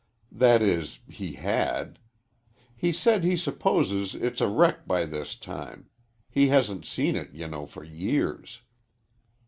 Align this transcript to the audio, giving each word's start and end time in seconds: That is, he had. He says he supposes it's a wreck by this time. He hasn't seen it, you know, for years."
That 0.31 0.63
is, 0.63 0.99
he 1.07 1.33
had. 1.33 1.99
He 2.75 2.91
says 2.91 3.23
he 3.23 3.37
supposes 3.37 4.15
it's 4.15 4.41
a 4.41 4.47
wreck 4.47 4.87
by 4.87 5.05
this 5.05 5.35
time. 5.35 5.91
He 6.27 6.47
hasn't 6.47 6.85
seen 6.85 7.15
it, 7.15 7.33
you 7.33 7.47
know, 7.47 7.67
for 7.67 7.83
years." 7.83 8.61